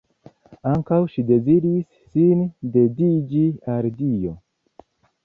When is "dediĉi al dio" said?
2.79-4.33